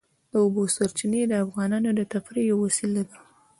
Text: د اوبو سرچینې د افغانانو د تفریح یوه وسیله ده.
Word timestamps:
د 0.31 0.33
اوبو 0.43 0.63
سرچینې 0.75 1.21
د 1.27 1.33
افغانانو 1.45 1.89
د 1.95 2.01
تفریح 2.13 2.45
یوه 2.51 2.61
وسیله 2.65 3.01
ده. 3.09 3.17